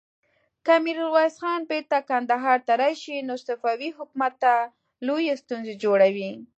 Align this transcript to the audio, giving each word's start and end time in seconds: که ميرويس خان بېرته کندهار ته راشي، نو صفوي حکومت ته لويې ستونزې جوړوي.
که 0.65 0.73
ميرويس 0.85 1.35
خان 1.41 1.61
بېرته 1.69 1.97
کندهار 2.09 2.59
ته 2.67 2.73
راشي، 2.81 3.17
نو 3.27 3.33
صفوي 3.45 3.89
حکومت 3.97 4.33
ته 4.43 4.53
لويې 5.05 5.35
ستونزې 5.41 5.73
جوړوي. 5.83 6.31